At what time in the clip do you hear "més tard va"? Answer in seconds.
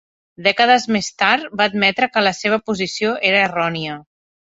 0.95-1.69